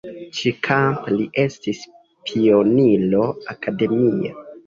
Ĉi-kampe 0.35 1.11
li 1.17 1.27
estis 1.43 1.83
pioniro 2.31 3.23
akademia. 3.57 4.35